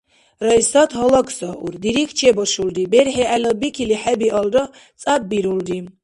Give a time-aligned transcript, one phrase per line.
[0.45, 1.73] Райсат гьалаксаур.
[1.83, 2.83] Дирихь чебашулри.
[2.91, 4.63] БерхӀи гӀелабикили хӀебиалра,
[5.01, 5.79] цӀяббирулри.